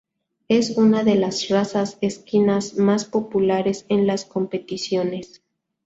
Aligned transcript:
Es 0.47 0.77
una 0.79 1.03
de 1.03 1.13
las 1.13 1.49
razas 1.49 1.99
equinas 2.01 2.75
más 2.75 3.05
populares 3.05 3.85
en 3.87 4.07
las 4.07 4.25
competiciones. 4.25 5.43